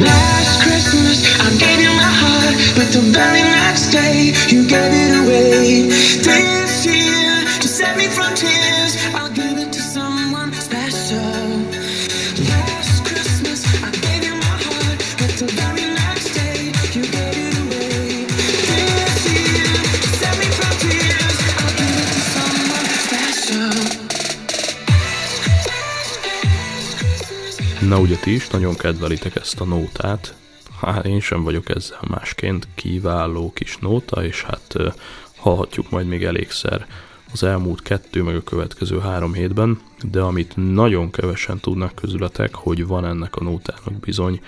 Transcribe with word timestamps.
Last 0.00 0.62
Christmas 0.62 1.18
I 1.40 1.48
gave 1.58 1.80
you 1.80 1.92
my 1.92 2.12
heart, 2.22 2.56
but 2.76 2.88
the 2.92 3.02
very 3.12 3.42
next 3.42 3.90
day. 3.90 4.32
You 4.48 4.66
gave 4.66 4.92
it 4.92 4.99
Na 27.88 28.00
ugye 28.00 28.16
ti 28.16 28.34
is 28.34 28.48
nagyon 28.48 28.74
kedvelitek 28.74 29.36
ezt 29.36 29.60
a 29.60 29.64
nótát, 29.64 30.34
hát 30.80 31.06
én 31.06 31.20
sem 31.20 31.42
vagyok 31.42 31.68
ezzel 31.68 32.00
másként 32.08 32.68
kiváló 32.74 33.52
kis 33.52 33.76
nóta, 33.76 34.24
és 34.24 34.42
hát 34.42 34.76
hallhatjuk 35.36 35.90
majd 35.90 36.06
még 36.06 36.24
elégszer 36.24 36.86
az 37.32 37.42
elmúlt 37.42 37.82
kettő, 37.82 38.22
meg 38.22 38.36
a 38.36 38.42
következő 38.42 38.98
három 38.98 39.32
hétben, 39.32 39.80
de 40.10 40.20
amit 40.20 40.52
nagyon 40.56 41.10
kevesen 41.10 41.60
tudnak 41.60 41.94
közületek, 41.94 42.54
hogy 42.54 42.86
van 42.86 43.04
ennek 43.04 43.36
a 43.36 43.42
nótának 43.42 44.00
bizony 44.00 44.40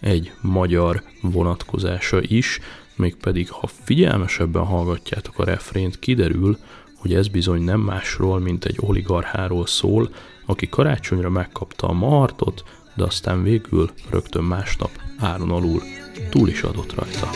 egy 0.00 0.32
magyar 0.40 1.02
vonatkozása 1.20 2.20
is, 2.22 2.60
mégpedig 2.96 3.50
ha 3.50 3.66
figyelmesebben 3.84 4.64
hallgatjátok 4.64 5.38
a 5.38 5.44
refrént, 5.44 5.98
kiderül, 5.98 6.58
hogy 6.96 7.14
ez 7.14 7.28
bizony 7.28 7.62
nem 7.62 7.80
másról, 7.80 8.38
mint 8.38 8.64
egy 8.64 8.76
oligarcháról 8.80 9.66
szól, 9.66 10.10
aki 10.46 10.68
karácsonyra 10.68 11.30
megkapta 11.30 11.88
a 11.88 11.92
mahartot, 11.92 12.64
de 12.94 13.04
aztán 13.04 13.42
végül 13.42 13.90
rögtön 14.10 14.44
másnap 14.44 14.90
áron 15.18 15.50
alul 15.50 15.82
túl 16.30 16.48
is 16.48 16.62
adott 16.62 16.94
rajta. 16.94 17.30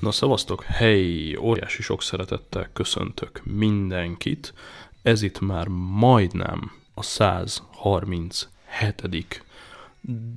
Na 0.00 0.10
szavaztok, 0.10 0.62
hey, 0.62 1.36
óriási 1.36 1.82
sok 1.82 2.02
szeretettel 2.02 2.68
köszöntök 2.72 3.42
mindenkit. 3.44 4.54
Ez 5.02 5.22
itt 5.22 5.40
már 5.40 5.66
majdnem 5.98 6.72
a 6.94 7.02
137 7.02 9.42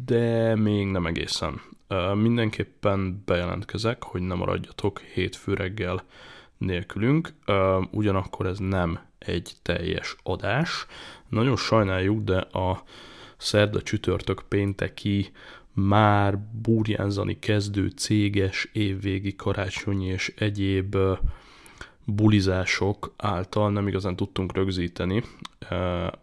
de 0.05 0.55
még 0.55 0.87
nem 0.87 1.05
egészen. 1.05 1.61
Mindenképpen 2.15 3.23
bejelentkezek, 3.25 4.03
hogy 4.03 4.21
nem 4.21 4.37
maradjatok 4.37 4.99
hétfő 4.99 5.53
reggel 5.53 6.03
nélkülünk, 6.57 7.33
ugyanakkor 7.91 8.45
ez 8.45 8.59
nem 8.59 8.99
egy 9.17 9.51
teljes 9.61 10.15
adás. 10.23 10.85
Nagyon 11.29 11.55
sajnáljuk, 11.55 12.23
de 12.23 12.37
a 12.37 12.83
szerda 13.37 13.81
csütörtök 13.81 14.43
pénteki 14.47 15.31
már 15.73 16.37
burjánzani 16.61 17.39
kezdő 17.39 17.87
céges 17.87 18.69
évvégi 18.73 19.35
karácsonyi 19.35 20.05
és 20.05 20.33
egyéb 20.37 20.97
bulizások 22.05 23.13
által 23.17 23.71
nem 23.71 23.87
igazán 23.87 24.15
tudtunk 24.15 24.53
rögzíteni. 24.53 25.23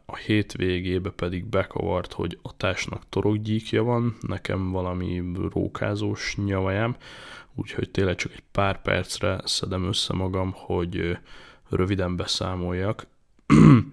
A 0.07 0.17
hétvégébe 0.17 1.11
pedig 1.11 1.45
bekavart, 1.45 2.13
hogy 2.13 2.39
a 2.43 2.57
társnak 2.57 3.03
torokgyíkja 3.09 3.83
van, 3.83 4.17
nekem 4.21 4.71
valami 4.71 5.23
rókázós 5.53 6.37
nyavajám, 6.37 6.97
úgyhogy 7.55 7.91
tényleg 7.91 8.15
csak 8.15 8.33
egy 8.33 8.43
pár 8.53 8.83
percre 8.83 9.41
szedem 9.45 9.85
össze 9.85 10.15
magam, 10.15 10.53
hogy 10.55 11.19
röviden 11.69 12.17
beszámoljak. 12.17 13.07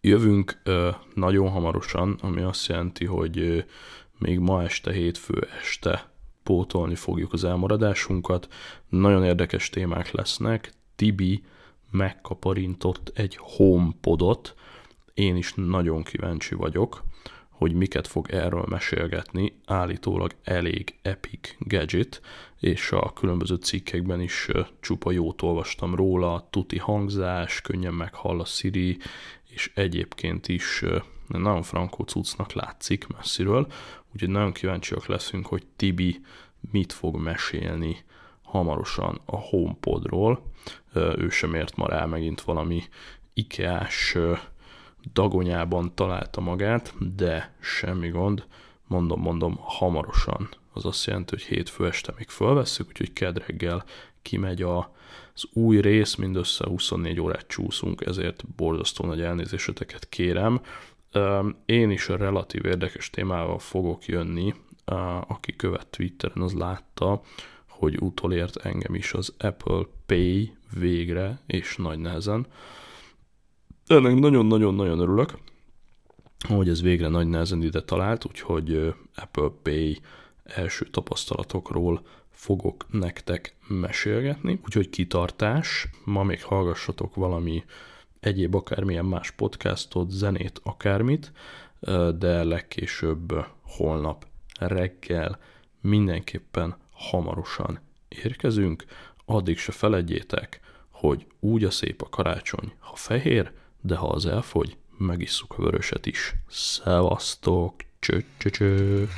Jövünk 0.00 0.62
nagyon 1.14 1.48
hamarosan, 1.48 2.18
ami 2.20 2.42
azt 2.42 2.66
jelenti, 2.66 3.04
hogy 3.04 3.64
még 4.18 4.38
ma 4.38 4.62
este, 4.62 4.92
hétfő 4.92 5.48
este 5.60 6.08
pótolni 6.46 6.94
fogjuk 6.94 7.32
az 7.32 7.44
elmaradásunkat. 7.44 8.48
Nagyon 8.88 9.24
érdekes 9.24 9.70
témák 9.70 10.10
lesznek. 10.10 10.72
Tibi 10.96 11.44
megkaparintott 11.90 13.12
egy 13.14 13.36
HomePodot. 13.40 14.54
Én 15.14 15.36
is 15.36 15.52
nagyon 15.56 16.02
kíváncsi 16.02 16.54
vagyok, 16.54 17.04
hogy 17.50 17.72
miket 17.72 18.06
fog 18.06 18.30
erről 18.30 18.64
mesélgetni. 18.68 19.60
Állítólag 19.64 20.34
elég 20.42 20.94
epic 21.02 21.54
gadget, 21.58 22.20
és 22.60 22.92
a 22.92 23.12
különböző 23.12 23.54
cikkekben 23.54 24.20
is 24.20 24.48
csupa 24.80 25.10
jót 25.10 25.42
olvastam 25.42 25.94
róla. 25.94 26.48
Tuti 26.50 26.78
hangzás, 26.78 27.60
könnyen 27.60 27.94
meghall 27.94 28.40
a 28.40 28.44
Siri, 28.44 28.98
és 29.48 29.70
egyébként 29.74 30.48
is 30.48 30.84
nagyon 31.28 31.62
frankó 31.62 32.04
cuccnak 32.04 32.52
látszik 32.52 33.06
messziről, 33.06 33.66
úgyhogy 34.12 34.28
nagyon 34.28 34.52
kíváncsiak 34.52 35.06
leszünk, 35.06 35.46
hogy 35.46 35.66
Tibi 35.76 36.20
mit 36.70 36.92
fog 36.92 37.16
mesélni 37.16 38.04
hamarosan 38.42 39.20
a 39.24 39.36
HomePodról. 39.36 40.42
Ő 40.94 41.28
sem 41.28 41.54
ért 41.54 41.76
ma 41.76 41.88
rá 41.88 42.04
megint 42.04 42.40
valami 42.40 42.82
ikeás 43.34 44.16
dagonyában 45.12 45.94
találta 45.94 46.40
magát, 46.40 46.94
de 47.16 47.54
semmi 47.60 48.08
gond, 48.08 48.46
mondom, 48.86 49.20
mondom, 49.20 49.56
hamarosan. 49.60 50.48
Az 50.72 50.84
azt 50.84 51.06
jelenti, 51.06 51.34
hogy 51.34 51.44
hétfő 51.44 51.86
este 51.86 52.12
még 52.16 52.28
fölvesszük, 52.28 52.88
úgyhogy 52.88 53.12
kedd 53.12 53.38
reggel 53.46 53.84
kimegy 54.22 54.62
a, 54.62 54.94
az 55.34 55.44
új 55.52 55.80
rész, 55.80 56.14
mindössze 56.14 56.66
24 56.66 57.20
órát 57.20 57.46
csúszunk, 57.46 58.06
ezért 58.06 58.44
borzasztó 58.56 59.04
nagy 59.04 59.20
elnézéseteket 59.20 60.08
kérem. 60.08 60.60
Én 61.64 61.90
is 61.90 62.08
a 62.08 62.16
relatív 62.16 62.64
érdekes 62.64 63.10
témával 63.10 63.58
fogok 63.58 64.06
jönni, 64.06 64.54
aki 65.26 65.56
követ 65.56 65.86
Twitteren, 65.86 66.42
az 66.42 66.52
látta, 66.52 67.20
hogy 67.68 67.96
utolért 68.00 68.56
engem 68.56 68.94
is 68.94 69.12
az 69.12 69.34
Apple 69.38 69.82
Pay 70.06 70.56
végre, 70.78 71.40
és 71.46 71.76
nagy 71.76 71.98
nehezen. 71.98 72.46
Ennek 73.86 74.14
nagyon-nagyon-nagyon 74.14 74.98
örülök, 74.98 75.38
hogy 76.48 76.68
ez 76.68 76.82
végre 76.82 77.08
nagy 77.08 77.26
nehezen 77.28 77.62
ide 77.62 77.82
talált, 77.82 78.24
úgyhogy 78.24 78.94
Apple 79.14 79.50
Pay 79.62 80.00
első 80.44 80.86
tapasztalatokról 80.86 82.06
fogok 82.30 82.86
nektek 82.90 83.56
mesélgetni, 83.68 84.60
úgyhogy 84.64 84.90
kitartás, 84.90 85.88
ma 86.04 86.22
még 86.22 86.42
hallgassatok 86.42 87.14
valami 87.14 87.64
egyéb 88.20 88.54
akármilyen 88.54 89.04
más 89.04 89.30
podcastot, 89.30 90.10
zenét, 90.10 90.60
akármit, 90.62 91.32
de 92.18 92.44
legkésőbb 92.44 93.46
holnap 93.62 94.26
reggel 94.58 95.38
mindenképpen 95.80 96.76
hamarosan 96.92 97.80
érkezünk, 98.08 98.84
addig 99.24 99.58
se 99.58 99.72
feledjétek, 99.72 100.60
hogy 100.90 101.26
úgy 101.40 101.64
a 101.64 101.70
szép 101.70 102.02
a 102.02 102.08
karácsony, 102.08 102.72
ha 102.78 102.96
fehér, 102.96 103.52
de 103.80 103.96
ha 103.96 104.08
az 104.08 104.26
elfogy, 104.26 104.76
megisszuk 104.98 105.54
a 105.58 105.62
vöröset 105.62 106.06
is. 106.06 106.34
Szevasztok, 106.48 107.74
cső, 107.98 108.24
cső, 108.38 108.50
cső. 108.50 109.08